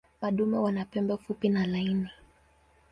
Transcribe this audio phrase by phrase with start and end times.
[0.21, 2.09] Madume wana pembe fupi na laini.